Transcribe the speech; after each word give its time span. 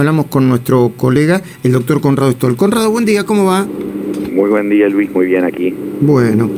Hablamos 0.00 0.26
con 0.26 0.48
nuestro 0.48 0.92
colega, 0.96 1.42
el 1.64 1.72
doctor 1.72 2.00
Conrado 2.00 2.30
Stoll. 2.30 2.54
Conrado, 2.54 2.88
buen 2.92 3.04
día, 3.04 3.24
¿cómo 3.24 3.46
va? 3.46 3.66
Muy 4.32 4.48
buen 4.48 4.70
día, 4.70 4.88
Luis, 4.88 5.10
muy 5.10 5.26
bien 5.26 5.42
aquí. 5.42 5.74
Bueno, 6.00 6.48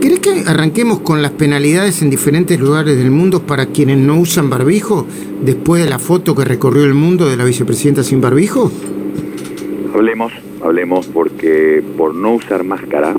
¿querés 0.00 0.18
que 0.18 0.42
arranquemos 0.48 0.98
con 0.98 1.22
las 1.22 1.30
penalidades 1.30 2.02
en 2.02 2.10
diferentes 2.10 2.58
lugares 2.58 2.98
del 2.98 3.12
mundo 3.12 3.42
para 3.46 3.66
quienes 3.66 3.98
no 3.98 4.18
usan 4.18 4.50
barbijo, 4.50 5.06
después 5.44 5.84
de 5.84 5.88
la 5.88 6.00
foto 6.00 6.34
que 6.34 6.44
recorrió 6.44 6.84
el 6.84 6.94
mundo 6.94 7.30
de 7.30 7.36
la 7.36 7.44
vicepresidenta 7.44 8.02
sin 8.02 8.20
barbijo? 8.20 8.72
Hablemos, 9.94 10.32
hablemos, 10.60 11.06
porque 11.06 11.84
por 11.96 12.16
no 12.16 12.34
usar 12.34 12.64
máscara, 12.64 13.14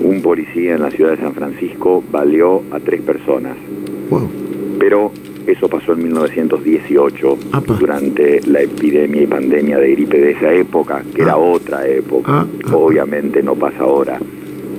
un 0.00 0.20
policía 0.20 0.74
en 0.74 0.82
la 0.82 0.90
ciudad 0.90 1.12
de 1.12 1.18
San 1.18 1.32
Francisco 1.32 2.02
valió 2.10 2.64
a 2.72 2.80
tres 2.80 3.02
personas. 3.02 3.56
Wow. 4.10 4.28
Pero 4.80 5.12
eso 5.46 5.68
pasó 5.68 5.92
en 5.92 6.02
1918, 6.04 7.38
durante 7.78 8.40
la 8.46 8.62
epidemia 8.62 9.22
y 9.22 9.26
pandemia 9.26 9.78
de 9.78 9.92
gripe 9.92 10.18
de 10.18 10.32
esa 10.32 10.52
época, 10.52 11.02
que 11.14 11.22
era 11.22 11.32
ah. 11.32 11.38
otra 11.38 11.86
época. 11.86 12.32
Ah, 12.32 12.46
ah. 12.66 12.76
Obviamente 12.76 13.42
no 13.42 13.54
pasa 13.54 13.80
ahora. 13.80 14.18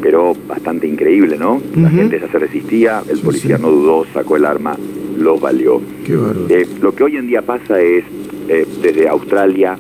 Pero 0.02 0.36
bastante 0.48 0.88
increíble, 0.88 1.38
¿no? 1.38 1.60
La 1.76 1.90
gente 1.90 2.20
ya 2.20 2.28
se 2.28 2.38
resistía, 2.38 3.02
el 3.10 3.20
policía 3.20 3.58
no 3.58 3.72
dudó, 3.72 4.06
sacó 4.14 4.36
el 4.36 4.46
arma, 4.46 4.78
lo 5.18 5.40
valió. 5.40 5.82
Eh, 6.50 6.68
lo 6.82 6.94
que 6.94 7.04
hoy 7.04 7.18
en 7.18 7.28
día 7.28 7.42
pasa 7.42 7.82
es, 7.82 8.04
eh, 8.48 8.66
desde 8.82 9.08
Australia 9.08 9.78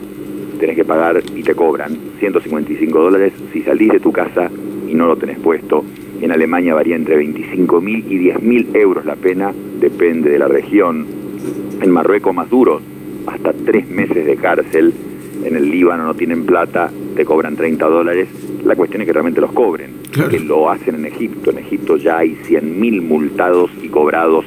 tenés 0.59 0.76
que 0.76 0.86
pagar 0.86 1.22
y 1.36 1.44
te 1.44 1.54
cobran 1.54 1.95
155 2.20 3.00
dólares 3.00 3.34
si 3.54 3.62
salís 3.62 3.92
de 3.92 4.00
tu 4.00 4.12
casa 4.12 4.50
y 4.88 4.95
no 4.95 5.06
lo 5.06 5.16
tenés 5.16 5.38
puesto 5.38 5.84
en 6.22 6.32
Alemania 6.32 6.74
varía 6.74 6.96
entre 6.96 7.18
25.000 7.18 8.06
y 8.10 8.32
10.000 8.32 8.76
euros 8.76 9.06
la 9.06 9.16
pena, 9.16 9.54
depende 9.80 10.30
de 10.30 10.40
la 10.40 10.48
región. 10.48 11.06
En 11.82 11.92
Marruecos 11.92 12.34
más 12.34 12.50
duro, 12.50 12.82
hasta 13.28 13.54
tres 13.54 13.88
meses 13.88 14.26
de 14.26 14.36
cárcel. 14.36 14.94
En 15.44 15.56
el 15.56 15.70
Líbano 15.70 16.06
no 16.06 16.16
tienen 16.16 16.46
plata, 16.46 16.90
te 17.16 17.24
cobran 17.24 17.56
30 17.56 17.86
dólares. 17.88 18.28
La 18.64 18.76
cuestión 18.76 19.02
es 19.02 19.06
que 19.06 19.14
realmente 19.14 19.42
los 19.42 19.52
cobren, 19.52 19.92
que 20.30 20.40
lo 20.40 20.72
hacen 20.72 20.96
en 20.96 21.06
Egipto. 21.06 21.52
En 21.52 21.59
Egipto 21.59 21.98
ya 21.98 22.18
hay 22.18 22.36
100.000 22.48 23.02
multados 23.02 23.70
y 23.81 23.90
cobrados 23.90 24.46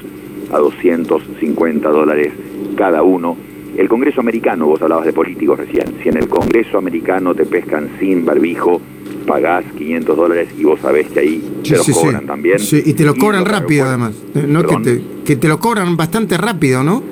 a 0.52 0.58
250 0.58 1.88
dólares 1.88 2.32
cada 2.76 3.02
uno. 3.02 3.36
El 3.76 3.88
Congreso 3.88 4.20
americano, 4.20 4.66
vos 4.66 4.82
hablabas 4.82 5.06
de 5.06 5.12
políticos 5.12 5.58
recién, 5.58 5.84
si 6.02 6.08
en 6.08 6.16
el 6.16 6.28
Congreso 6.28 6.76
americano 6.76 7.34
te 7.34 7.46
pescan 7.46 7.90
sin 8.00 8.26
barbijo, 8.26 8.80
pagás 9.26 9.64
500 9.76 10.16
dólares 10.16 10.48
y 10.58 10.64
vos 10.64 10.80
sabés 10.80 11.08
que 11.08 11.20
ahí 11.20 11.42
te 11.62 11.76
lo 11.76 11.84
cobran 11.84 12.26
también. 12.26 12.58
Y 12.72 12.92
te 12.94 13.04
lo 13.04 13.14
cobran 13.14 13.44
rápido 13.44 13.86
además. 13.86 14.14
Eh, 14.34 14.44
no 14.46 14.62
que 14.62 14.76
te, 14.76 15.02
que 15.24 15.36
te, 15.36 15.48
lo 15.48 15.58
cobran 15.58 15.96
bastante 15.96 16.36
rápido, 16.36 16.82
¿no? 16.82 17.02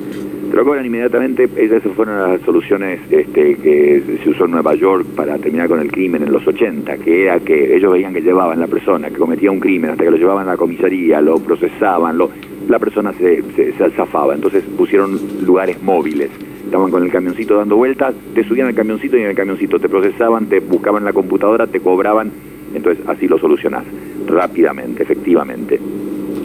Te 0.50 0.56
lo 0.56 0.65
cobran 0.65 0.84
inmediatamente. 0.87 1.48
Esas 1.56 1.83
fueron 1.95 2.33
las 2.33 2.41
soluciones 2.42 3.00
este, 3.11 3.56
que 3.56 4.03
se 4.23 4.31
usó 4.31 4.47
en 4.47 4.53
Nueva 4.53 4.75
York 4.75 5.06
para 5.15 5.39
terminar 5.39 5.69
con 5.69 5.81
el 5.81 5.91
crimen 5.91 6.23
en 6.23 6.33
los 6.33 6.47
80, 6.47 6.97
que 6.98 7.25
era 7.25 7.41
que 7.41 7.77
ellos 7.77 7.92
veían 7.92 8.15
que 8.15 8.20
llevaban 8.20 8.59
la 8.61 8.67
persona 8.67 9.09
que 9.11 9.17
cometía 9.17 9.50
un 9.50 9.61
crimen 9.61 9.91
hasta 9.91 10.05
que 10.05 10.11
lo 10.11 10.17
llevaban 10.17 10.48
a 10.48 10.53
la 10.53 10.56
comisaría, 10.56 11.20
lo 11.20 11.39
procesaban, 11.39 12.17
lo, 12.17 12.31
la 12.69 12.78
persona 12.78 13.12
se, 13.12 13.43
se, 13.55 13.72
se 13.72 13.91
zafaba. 13.91 14.34
Entonces 14.34 14.65
pusieron 14.77 15.19
lugares 15.45 15.83
móviles 15.83 16.31
estaban 16.64 16.91
con 16.91 17.03
el 17.03 17.11
camioncito 17.11 17.56
dando 17.56 17.77
vueltas, 17.77 18.14
te 18.34 18.45
subían 18.45 18.69
al 18.69 18.75
camioncito 18.75 19.17
y 19.17 19.23
en 19.23 19.28
el 19.28 19.37
camioncito 19.37 19.78
te 19.78 19.89
procesaban, 19.89 20.47
te 20.47 20.61
buscaban 20.61 21.05
la 21.05 21.12
computadora, 21.12 21.67
te 21.67 21.81
cobraban, 21.81 22.31
entonces 22.75 23.05
así 23.09 23.27
lo 23.27 23.39
solucionás 23.39 23.84
rápidamente, 24.27 25.03
efectivamente. 25.03 25.81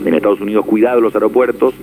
En 0.06 0.14
Estados 0.14 0.42
Unidos, 0.42 0.66
cuidado 0.66 1.02
los 1.02 1.14
aeropuertos, 1.14 1.74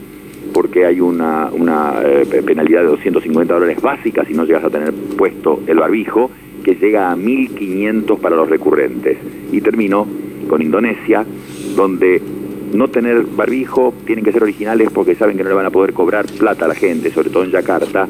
porque 0.52 0.84
hay 0.84 1.00
una, 1.00 1.50
una 1.52 2.00
eh, 2.04 2.42
penalidad 2.44 2.80
de 2.80 2.88
250 2.88 3.54
dólares 3.54 3.80
básica 3.80 4.24
si 4.24 4.34
no 4.34 4.44
llegas 4.44 4.64
a 4.64 4.70
tener 4.70 4.92
puesto 4.92 5.60
el 5.66 5.78
barbijo, 5.78 6.30
que 6.64 6.74
llega 6.74 7.10
a 7.10 7.16
1.500 7.16 8.18
para 8.18 8.36
los 8.36 8.48
recurrentes. 8.48 9.18
Y 9.52 9.60
termino 9.60 10.06
con 10.48 10.60
Indonesia, 10.60 11.24
donde 11.76 12.20
no 12.72 12.88
tener 12.88 13.24
barbijo 13.24 13.94
tienen 14.04 14.24
que 14.24 14.32
ser 14.32 14.42
originales 14.42 14.90
porque 14.92 15.14
saben 15.14 15.36
que 15.36 15.42
no 15.42 15.48
le 15.48 15.56
van 15.56 15.66
a 15.66 15.70
poder 15.70 15.92
cobrar 15.92 16.26
plata 16.26 16.66
a 16.66 16.68
la 16.68 16.74
gente, 16.74 17.10
sobre 17.10 17.30
todo 17.30 17.44
en 17.44 17.50
Yakarta, 17.50 18.08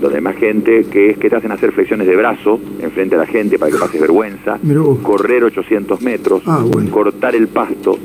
donde 0.00 0.18
hay 0.18 0.22
más 0.22 0.36
gente, 0.36 0.84
que 0.84 1.10
es 1.10 1.18
que 1.18 1.28
te 1.28 1.36
hacen 1.36 1.52
hacer 1.52 1.72
flexiones 1.72 2.06
de 2.06 2.16
brazo 2.16 2.60
enfrente 2.80 3.16
a 3.16 3.18
la 3.18 3.26
gente 3.26 3.58
para 3.58 3.72
que 3.72 3.78
pases 3.78 4.00
vergüenza, 4.00 4.58
correr 5.02 5.44
800 5.44 6.00
metros, 6.02 6.42
ah, 6.46 6.64
cortar 6.90 7.34
el 7.34 7.48
pasto, 7.48 7.98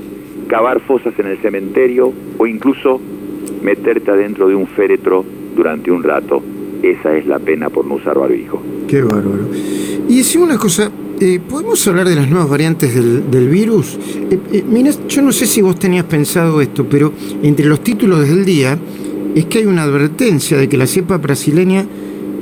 cavar 0.47 0.81
fosas 0.81 1.13
en 1.17 1.27
el 1.27 1.37
cementerio 1.39 2.11
o 2.37 2.47
incluso 2.47 2.99
meterte 3.61 4.11
adentro 4.11 4.47
de 4.47 4.55
un 4.55 4.67
féretro 4.67 5.23
durante 5.55 5.91
un 5.91 6.03
rato. 6.03 6.41
Esa 6.81 7.15
es 7.15 7.25
la 7.25 7.39
pena 7.39 7.69
por 7.69 7.85
no 7.85 7.95
usar 7.95 8.19
barbijo. 8.19 8.61
Qué 8.87 9.01
bárbaro. 9.01 9.47
Y 10.09 10.17
decimos 10.17 10.49
una 10.49 10.57
cosa, 10.57 10.91
eh, 11.19 11.39
¿podemos 11.39 11.87
hablar 11.87 12.09
de 12.09 12.15
las 12.15 12.29
nuevas 12.29 12.49
variantes 12.49 12.93
del, 12.93 13.47
virus? 13.47 13.97
Eh, 14.29 14.37
eh, 14.51 14.63
mira, 14.67 14.91
yo 15.07 15.21
no 15.21 15.31
sé 15.31 15.45
si 15.45 15.61
vos 15.61 15.79
tenías 15.79 16.03
pensado 16.05 16.59
esto, 16.59 16.85
pero 16.85 17.13
entre 17.41 17.65
los 17.65 17.81
títulos 17.81 18.27
del 18.27 18.43
día 18.43 18.77
es 19.35 19.45
que 19.45 19.59
hay 19.59 19.65
una 19.65 19.83
advertencia 19.83 20.57
de 20.57 20.69
que 20.69 20.77
la 20.77 20.87
cepa 20.87 21.17
brasileña 21.17 21.85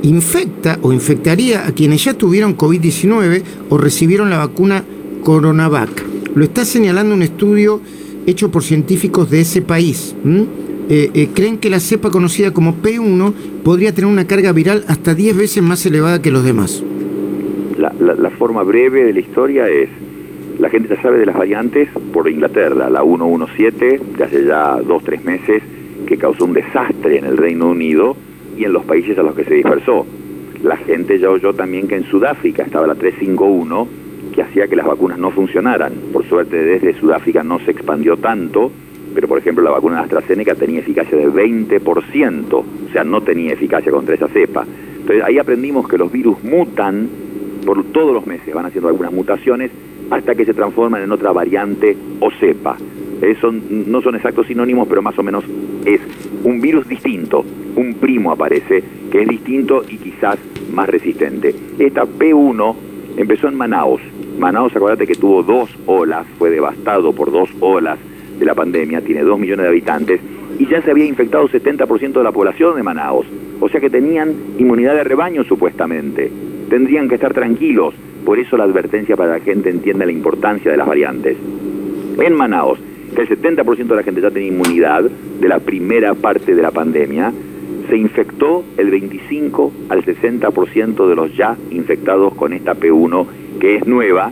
infecta 0.02 0.78
o 0.82 0.92
infectaría 0.92 1.66
a 1.66 1.72
quienes 1.72 2.04
ya 2.04 2.14
tuvieron 2.14 2.56
COVID-19 2.56 3.42
o 3.68 3.78
recibieron 3.78 4.30
la 4.30 4.38
vacuna 4.38 4.84
Coronavac. 5.22 6.04
Lo 6.34 6.44
está 6.44 6.64
señalando 6.64 7.14
un 7.14 7.22
estudio 7.22 7.80
hecho 8.26 8.50
por 8.50 8.62
científicos 8.62 9.30
de 9.30 9.40
ese 9.40 9.62
país. 9.62 10.14
Eh, 10.88 11.10
eh, 11.14 11.28
creen 11.34 11.58
que 11.58 11.70
la 11.70 11.80
cepa 11.80 12.10
conocida 12.10 12.52
como 12.52 12.74
P1 12.82 13.32
podría 13.62 13.94
tener 13.94 14.10
una 14.10 14.26
carga 14.26 14.52
viral 14.52 14.84
hasta 14.88 15.14
10 15.14 15.36
veces 15.36 15.62
más 15.62 15.84
elevada 15.86 16.20
que 16.20 16.30
los 16.30 16.44
demás. 16.44 16.82
La, 17.78 18.30
forma 18.30 18.62
breve 18.62 19.04
de 19.04 19.12
la 19.12 19.20
historia 19.20 19.68
es, 19.68 19.88
la 20.58 20.68
gente 20.68 20.88
ya 20.88 21.00
sabe 21.00 21.18
de 21.18 21.26
las 21.26 21.36
variantes 21.36 21.88
por 22.12 22.28
Inglaterra, 22.28 22.90
la 22.90 23.02
117, 23.02 24.00
de 24.16 24.24
hace 24.24 24.44
ya 24.44 24.78
2-3 24.78 25.22
meses, 25.22 25.62
que 26.12 26.18
causó 26.18 26.44
un 26.44 26.52
desastre 26.52 27.16
en 27.16 27.24
el 27.24 27.38
Reino 27.38 27.68
Unido 27.68 28.14
y 28.58 28.64
en 28.64 28.74
los 28.74 28.84
países 28.84 29.18
a 29.18 29.22
los 29.22 29.34
que 29.34 29.44
se 29.44 29.54
dispersó. 29.54 30.04
La 30.62 30.76
gente 30.76 31.18
ya 31.18 31.30
oyó 31.30 31.54
también 31.54 31.88
que 31.88 31.96
en 31.96 32.04
Sudáfrica 32.04 32.64
estaba 32.64 32.86
la 32.86 32.94
351, 32.94 33.88
que 34.34 34.42
hacía 34.42 34.68
que 34.68 34.76
las 34.76 34.84
vacunas 34.84 35.18
no 35.18 35.30
funcionaran. 35.30 35.94
Por 36.12 36.28
suerte 36.28 36.62
desde 36.62 36.92
Sudáfrica 37.00 37.42
no 37.42 37.60
se 37.60 37.70
expandió 37.70 38.18
tanto, 38.18 38.70
pero 39.14 39.26
por 39.26 39.38
ejemplo 39.38 39.64
la 39.64 39.70
vacuna 39.70 39.96
de 39.96 40.02
AstraZeneca 40.02 40.54
tenía 40.54 40.80
eficacia 40.80 41.16
de 41.16 41.28
20%, 41.28 42.52
o 42.52 42.64
sea, 42.92 43.04
no 43.04 43.22
tenía 43.22 43.54
eficacia 43.54 43.90
contra 43.90 44.14
esa 44.14 44.28
cepa. 44.28 44.66
Entonces 44.66 45.24
ahí 45.24 45.38
aprendimos 45.38 45.88
que 45.88 45.96
los 45.96 46.12
virus 46.12 46.44
mutan 46.44 47.08
por 47.64 47.84
todos 47.84 48.12
los 48.12 48.26
meses, 48.26 48.52
van 48.52 48.66
haciendo 48.66 48.88
algunas 48.88 49.14
mutaciones 49.14 49.70
hasta 50.10 50.34
que 50.34 50.44
se 50.44 50.52
transforman 50.52 51.04
en 51.04 51.10
otra 51.10 51.32
variante 51.32 51.96
o 52.20 52.30
cepa. 52.38 52.76
Eso 53.22 53.52
no 53.52 54.02
son 54.02 54.16
exactos 54.16 54.48
sinónimos, 54.48 54.88
pero 54.88 55.00
más 55.00 55.16
o 55.16 55.22
menos 55.22 55.44
es 55.84 56.00
un 56.42 56.60
virus 56.60 56.88
distinto, 56.88 57.44
un 57.76 57.94
primo 57.94 58.32
aparece, 58.32 58.82
que 59.10 59.22
es 59.22 59.28
distinto 59.28 59.84
y 59.88 59.96
quizás 59.96 60.38
más 60.72 60.88
resistente. 60.88 61.54
Esta 61.78 62.04
P1 62.04 62.74
empezó 63.16 63.48
en 63.48 63.54
Manaus. 63.54 64.00
Manaus, 64.38 64.74
acuérdate 64.74 65.06
que 65.06 65.14
tuvo 65.14 65.42
dos 65.44 65.70
olas, 65.86 66.26
fue 66.36 66.50
devastado 66.50 67.12
por 67.12 67.30
dos 67.30 67.48
olas 67.60 67.98
de 68.38 68.44
la 68.44 68.54
pandemia, 68.54 69.00
tiene 69.02 69.22
dos 69.22 69.38
millones 69.38 69.64
de 69.64 69.68
habitantes 69.68 70.20
y 70.58 70.66
ya 70.66 70.82
se 70.82 70.90
había 70.90 71.04
infectado 71.04 71.48
70% 71.48 72.12
de 72.12 72.24
la 72.24 72.32
población 72.32 72.76
de 72.76 72.82
Manaus. 72.82 73.26
O 73.60 73.68
sea 73.68 73.80
que 73.80 73.90
tenían 73.90 74.34
inmunidad 74.58 74.96
de 74.96 75.04
rebaño 75.04 75.44
supuestamente. 75.44 76.30
Tendrían 76.68 77.08
que 77.08 77.14
estar 77.14 77.32
tranquilos. 77.32 77.94
Por 78.24 78.38
eso 78.38 78.56
la 78.56 78.64
advertencia 78.64 79.16
para 79.16 79.34
que 79.34 79.38
la 79.38 79.44
gente 79.44 79.70
entienda 79.70 80.06
la 80.06 80.12
importancia 80.12 80.70
de 80.70 80.76
las 80.76 80.86
variantes. 80.86 81.36
En 82.18 82.34
Manaus, 82.34 82.78
que 83.14 83.22
el 83.22 83.28
70% 83.28 83.86
de 83.86 83.96
la 83.96 84.02
gente 84.02 84.20
ya 84.20 84.30
tenía 84.30 84.48
inmunidad 84.48 85.04
de 85.04 85.48
la 85.48 85.58
primera 85.58 86.14
parte 86.14 86.54
de 86.54 86.62
la 86.62 86.70
pandemia, 86.70 87.32
se 87.88 87.96
infectó 87.96 88.64
el 88.76 88.90
25 88.90 89.72
al 89.88 90.04
60% 90.04 91.08
de 91.08 91.14
los 91.14 91.36
ya 91.36 91.56
infectados 91.70 92.34
con 92.34 92.52
esta 92.52 92.74
P1, 92.74 93.26
que 93.60 93.76
es 93.76 93.86
nueva 93.86 94.30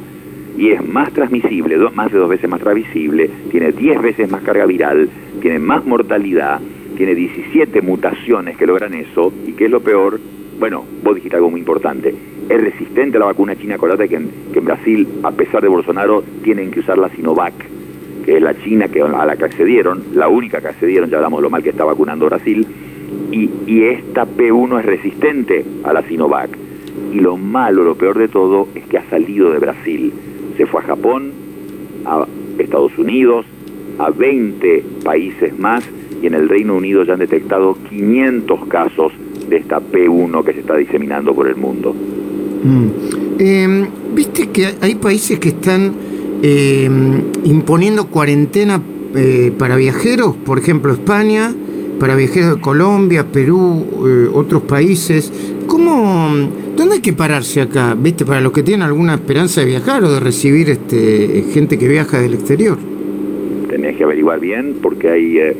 y 0.56 0.70
es 0.70 0.86
más 0.86 1.12
transmisible, 1.12 1.76
más 1.94 2.12
de 2.12 2.18
dos 2.18 2.28
veces 2.28 2.48
más 2.48 2.60
transmisible, 2.60 3.30
tiene 3.50 3.72
10 3.72 4.02
veces 4.02 4.30
más 4.30 4.42
carga 4.42 4.66
viral, 4.66 5.08
tiene 5.40 5.58
más 5.58 5.84
mortalidad, 5.86 6.60
tiene 6.96 7.14
17 7.14 7.80
mutaciones 7.80 8.56
que 8.56 8.66
logran 8.66 8.94
eso, 8.94 9.32
y 9.46 9.52
que 9.52 9.66
es 9.66 9.70
lo 9.70 9.80
peor, 9.80 10.20
bueno, 10.58 10.84
vos 11.02 11.14
dijiste 11.14 11.36
algo 11.36 11.50
muy 11.50 11.60
importante, 11.60 12.14
es 12.48 12.60
resistente 12.60 13.16
a 13.16 13.20
la 13.20 13.26
vacuna 13.26 13.56
china, 13.56 13.76
acordate 13.76 14.08
que 14.08 14.20
que 14.52 14.58
en 14.58 14.64
Brasil, 14.64 15.08
a 15.22 15.30
pesar 15.30 15.62
de 15.62 15.68
Bolsonaro, 15.68 16.22
tienen 16.42 16.70
que 16.70 16.80
usar 16.80 16.98
la 16.98 17.08
Sinovac, 17.10 17.54
que 18.30 18.36
es 18.36 18.42
la 18.44 18.56
China 18.62 18.86
que, 18.86 19.02
a 19.02 19.26
la 19.26 19.34
que 19.34 19.44
accedieron, 19.44 20.04
la 20.14 20.28
única 20.28 20.60
que 20.60 20.68
accedieron, 20.68 21.10
ya 21.10 21.16
hablamos 21.16 21.40
de 21.40 21.42
lo 21.42 21.50
mal 21.50 21.64
que 21.64 21.70
está 21.70 21.84
vacunando 21.84 22.26
Brasil, 22.26 22.64
y, 23.32 23.50
y 23.66 23.82
esta 23.82 24.24
P1 24.24 24.78
es 24.78 24.86
resistente 24.86 25.64
a 25.82 25.92
la 25.92 26.02
Sinovac. 26.06 26.50
Y 27.12 27.18
lo 27.18 27.36
malo, 27.36 27.82
lo 27.82 27.96
peor 27.96 28.16
de 28.18 28.28
todo, 28.28 28.68
es 28.76 28.84
que 28.84 28.98
ha 28.98 29.10
salido 29.10 29.50
de 29.50 29.58
Brasil. 29.58 30.12
Se 30.56 30.64
fue 30.66 30.80
a 30.80 30.84
Japón, 30.84 31.32
a 32.04 32.24
Estados 32.56 32.96
Unidos, 32.98 33.46
a 33.98 34.10
20 34.10 34.84
países 35.02 35.58
más, 35.58 35.82
y 36.22 36.28
en 36.28 36.34
el 36.34 36.48
Reino 36.48 36.76
Unido 36.76 37.02
ya 37.02 37.14
han 37.14 37.18
detectado 37.18 37.76
500 37.88 38.64
casos 38.68 39.12
de 39.48 39.56
esta 39.56 39.80
P1 39.80 40.44
que 40.44 40.52
se 40.52 40.60
está 40.60 40.76
diseminando 40.76 41.34
por 41.34 41.48
el 41.48 41.56
mundo. 41.56 41.96
Mm. 42.62 43.40
Em, 43.40 43.86
Viste 44.14 44.50
que 44.50 44.68
hay 44.80 44.96
países 44.96 45.38
que 45.38 45.48
están 45.48 46.09
em, 46.42 47.22
imponiendo 47.44 48.06
cuarentena 48.08 48.80
eh, 49.14 49.52
para 49.58 49.76
viajeros, 49.76 50.36
por 50.36 50.58
ejemplo 50.58 50.92
España, 50.92 51.52
para 51.98 52.16
viajeros 52.16 52.56
de 52.56 52.60
Colombia, 52.60 53.26
Perú, 53.30 53.84
eh, 54.06 54.28
otros 54.32 54.62
países. 54.62 55.32
¿Cómo, 55.66 56.30
¿Dónde 56.76 56.94
hay 56.94 57.00
que 57.00 57.12
pararse 57.12 57.60
acá? 57.60 57.94
¿Viste? 57.94 58.24
Para 58.24 58.40
los 58.40 58.52
que 58.52 58.62
tienen 58.62 58.82
alguna 58.82 59.14
esperanza 59.14 59.60
de 59.60 59.66
viajar 59.66 60.02
o 60.04 60.12
de 60.12 60.20
recibir 60.20 60.70
este, 60.70 61.44
gente 61.52 61.78
que 61.78 61.88
viaja 61.88 62.20
del 62.20 62.34
exterior. 62.34 62.78
Tenés 63.68 63.96
que 63.96 64.04
averiguar 64.04 64.40
bien 64.40 64.76
porque 64.80 65.10
hay 65.10 65.38
eh, 65.38 65.56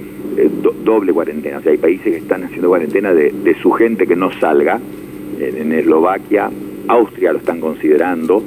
doble 0.84 1.12
cuarentena. 1.12 1.58
O 1.58 1.62
sea, 1.62 1.72
hay 1.72 1.78
países 1.78 2.04
que 2.04 2.16
están 2.16 2.44
haciendo 2.44 2.68
cuarentena 2.68 3.12
de, 3.12 3.56
su 3.60 3.70
gente 3.72 4.06
que 4.06 4.16
no 4.16 4.32
salga. 4.40 4.80
En 5.38 5.72
Eslovaquia, 5.72 6.50
Austria 6.88 7.32
lo 7.32 7.38
están 7.38 7.60
considerando, 7.60 8.42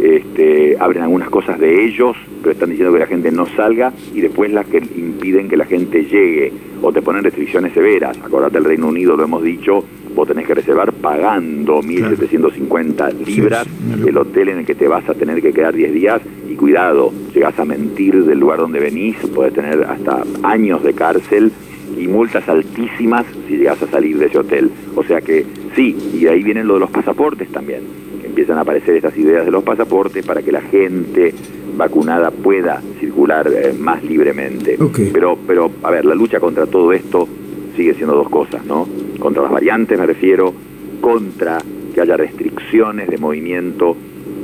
este, 0.00 0.76
abren 0.78 1.02
algunas 1.02 1.30
cosas 1.30 1.58
de 1.58 1.84
ellos, 1.84 2.16
pero 2.40 2.52
están 2.52 2.70
diciendo 2.70 2.92
que 2.92 3.00
la 3.00 3.06
gente 3.06 3.30
no 3.30 3.46
salga 3.46 3.92
y 4.14 4.20
después 4.20 4.52
las 4.52 4.66
que 4.66 4.78
impiden 4.78 5.48
que 5.48 5.56
la 5.56 5.64
gente 5.64 6.04
llegue 6.04 6.52
o 6.82 6.92
te 6.92 7.02
ponen 7.02 7.22
restricciones 7.22 7.72
severas. 7.72 8.18
Acordate 8.18 8.54
del 8.54 8.64
Reino 8.64 8.88
Unido, 8.88 9.16
lo 9.16 9.24
hemos 9.24 9.42
dicho, 9.42 9.84
vos 10.14 10.28
tenés 10.28 10.46
que 10.46 10.54
reservar 10.54 10.92
pagando 10.92 11.80
1.750 11.80 13.12
libras 13.24 13.66
el 14.06 14.16
hotel 14.16 14.50
en 14.50 14.58
el 14.58 14.66
que 14.66 14.74
te 14.74 14.88
vas 14.88 15.08
a 15.08 15.14
tener 15.14 15.40
que 15.40 15.52
quedar 15.52 15.74
10 15.74 15.92
días 15.92 16.20
y 16.48 16.54
cuidado, 16.54 17.12
llegas 17.34 17.58
a 17.58 17.64
mentir 17.64 18.24
del 18.24 18.40
lugar 18.40 18.58
donde 18.58 18.80
venís, 18.80 19.16
puedes 19.34 19.54
tener 19.54 19.84
hasta 19.84 20.22
años 20.42 20.82
de 20.82 20.92
cárcel 20.92 21.52
y 21.98 22.08
multas 22.08 22.48
altísimas 22.48 23.24
si 23.46 23.58
llegas 23.58 23.82
a 23.82 23.86
salir 23.86 24.18
de 24.18 24.26
ese 24.26 24.38
hotel. 24.38 24.70
O 24.96 25.04
sea 25.04 25.20
que 25.20 25.44
sí, 25.74 25.96
y 26.12 26.24
de 26.24 26.30
ahí 26.30 26.42
vienen 26.42 26.66
lo 26.66 26.74
de 26.74 26.80
los 26.80 26.90
pasaportes 26.90 27.48
también, 27.50 27.82
empiezan 28.32 28.56
a 28.56 28.62
aparecer 28.62 28.96
estas 28.96 29.14
ideas 29.18 29.44
de 29.44 29.50
los 29.50 29.62
pasaportes 29.62 30.24
para 30.24 30.40
que 30.40 30.50
la 30.50 30.62
gente 30.62 31.34
vacunada 31.76 32.30
pueda 32.30 32.80
circular 32.98 33.46
eh, 33.52 33.74
más 33.78 34.02
libremente. 34.02 34.82
Okay. 34.82 35.10
Pero, 35.12 35.36
pero, 35.46 35.70
a 35.82 35.90
ver, 35.90 36.06
la 36.06 36.14
lucha 36.14 36.40
contra 36.40 36.66
todo 36.66 36.94
esto 36.94 37.28
sigue 37.76 37.92
siendo 37.92 38.14
dos 38.14 38.30
cosas, 38.30 38.64
¿no? 38.64 38.88
Contra 39.18 39.42
las 39.42 39.52
variantes 39.52 39.98
me 39.98 40.06
refiero, 40.06 40.54
contra 41.02 41.58
que 41.94 42.00
haya 42.00 42.16
restricciones 42.16 43.08
de 43.08 43.18
movimiento, 43.18 43.94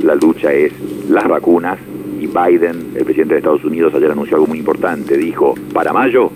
la 0.03 0.15
lucha 0.15 0.53
es 0.53 0.73
las 1.09 1.27
vacunas 1.27 1.79
y 2.21 2.27
Biden, 2.27 2.93
el 2.95 3.05
presidente 3.07 3.35
de 3.35 3.39
Estados 3.39 3.65
Unidos, 3.65 3.95
ayer 3.95 4.11
anunció 4.11 4.37
algo 4.37 4.49
muy 4.49 4.59
importante, 4.59 5.17
dijo, 5.17 5.55
para 5.73 5.95
mayo 5.95 6.31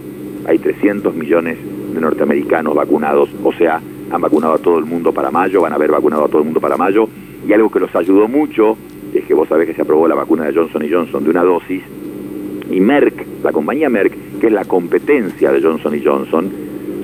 hay 0.46 0.58
300 0.58 1.14
millones 1.14 1.58
de 1.93 2.00
norteamericanos 2.00 2.75
vacunados, 2.75 3.28
o 3.44 3.52
sea, 3.52 3.78
han 4.10 4.20
vacunado 4.20 4.55
a 4.55 4.58
todo 4.58 4.78
el 4.78 4.87
mundo 4.87 5.12
para 5.12 5.31
mayo, 5.31 5.60
van 5.60 5.72
a 5.72 5.76
haber 5.76 5.90
vacunado 5.90 6.25
a 6.25 6.28
todo 6.28 6.38
el 6.38 6.44
mundo 6.44 6.60
para 6.60 6.76
mayo, 6.76 7.08
y 7.47 7.53
algo 7.53 7.71
que 7.71 7.81
los 7.81 7.94
ayudó 7.94 8.29
mucho 8.29 8.77
es 9.15 9.25
que 9.25 9.35
vos 9.35 9.49
sabés 9.49 9.67
que 9.67 9.75
se 9.75 9.83
aprobó 9.83 10.09
la 10.09 10.15
vacuna 10.15 10.44
de 10.44 10.55
Johnson 10.55 10.87
Johnson 10.91 11.25
de 11.25 11.31
una 11.31 11.43
dosis, 11.43 11.83
y 12.71 12.81
Merck, 12.81 13.27
la 13.43 13.53
compañía 13.53 13.91
Merck, 13.91 14.39
que 14.41 14.47
es 14.47 14.53
la 14.53 14.65
competencia 14.65 15.53
de 15.53 15.61
Johnson 15.61 16.00
Johnson, 16.03 16.50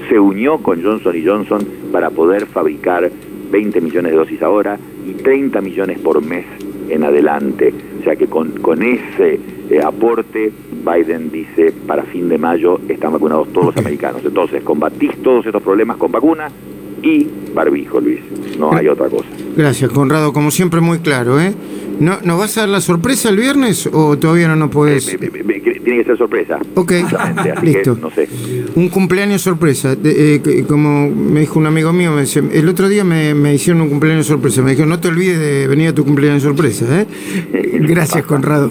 se 0.08 0.18
unió 0.18 0.58
con 0.58 0.82
Johnson 0.82 1.14
Johnson 1.24 1.66
para 1.92 2.10
poder 2.10 2.46
fabricar 2.46 3.10
20 3.50 3.80
millones 3.80 4.12
de 4.12 4.18
dosis 4.18 4.42
ahora 4.42 4.78
y 5.06 5.12
30 5.12 5.60
millones 5.60 5.98
por 5.98 6.24
mes 6.24 6.46
en 6.88 7.04
adelante. 7.04 7.74
O 8.00 8.04
sea 8.04 8.16
que 8.16 8.26
con, 8.26 8.52
con 8.60 8.82
ese 8.82 9.38
eh, 9.70 9.80
aporte, 9.82 10.50
Biden 10.84 11.30
dice, 11.30 11.72
para 11.86 12.04
fin 12.04 12.28
de 12.28 12.38
mayo 12.38 12.80
están 12.88 13.12
vacunados 13.12 13.52
todos 13.52 13.66
los 13.66 13.76
americanos. 13.76 14.22
Entonces, 14.24 14.62
combatís 14.62 15.14
todos 15.22 15.44
estos 15.44 15.62
problemas 15.62 15.98
con 15.98 16.10
vacuna 16.10 16.48
y 17.02 17.26
barbijo, 17.54 18.00
Luis. 18.00 18.20
No 18.58 18.72
hay 18.72 18.88
otra 18.88 19.08
cosa. 19.08 19.28
Gracias, 19.56 19.90
Conrado. 19.90 20.32
Como 20.32 20.50
siempre, 20.50 20.80
muy 20.80 20.98
claro, 20.98 21.40
¿eh? 21.40 21.52
¿No, 22.00 22.18
¿Nos 22.22 22.38
vas 22.38 22.56
a 22.58 22.60
dar 22.60 22.68
la 22.68 22.80
sorpresa 22.80 23.28
el 23.28 23.36
viernes 23.36 23.88
o 23.92 24.16
todavía 24.16 24.46
no 24.48 24.56
nos 24.56 24.70
podés...? 24.70 25.08
Eh, 25.08 25.18
tiene 25.18 26.02
que 26.02 26.04
ser 26.04 26.18
sorpresa. 26.18 26.58
Ok, 26.74 26.92
listo. 27.62 27.94
Que, 27.94 28.00
no 28.00 28.10
sé. 28.10 28.28
Un 28.74 28.88
cumpleaños 28.88 29.40
sorpresa. 29.40 29.96
De, 29.96 30.34
eh, 30.34 30.64
como 30.68 31.08
me 31.08 31.40
dijo 31.40 31.58
un 31.58 31.66
amigo 31.66 31.92
mío, 31.94 32.12
me 32.12 32.20
decía, 32.20 32.42
el 32.52 32.68
otro 32.68 32.88
día 32.88 33.04
me, 33.04 33.34
me, 33.34 33.54
hicieron 33.54 33.80
un 33.82 33.88
cumpleaños 33.88 34.26
sorpresa. 34.26 34.60
Me 34.62 34.72
dijo, 34.72 34.84
no 34.84 35.00
te 35.00 35.08
olvides 35.08 35.38
de 35.38 35.66
venir 35.66 35.88
a 35.88 35.94
tu 35.94 36.04
cumpleaños 36.04 36.42
sorpresa. 36.42 37.00
¿eh? 37.00 37.06
Gracias, 37.80 38.24
Conrado. 38.26 38.70